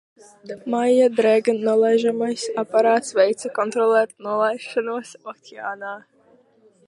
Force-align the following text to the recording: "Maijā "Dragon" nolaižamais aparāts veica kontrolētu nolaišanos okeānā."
"Maijā 0.75 1.09
"Dragon" 1.17 1.59
nolaižamais 1.67 2.45
aparāts 2.63 3.13
veica 3.19 3.53
kontrolētu 3.59 4.27
nolaišanos 4.29 5.11
okeānā." 5.35 5.95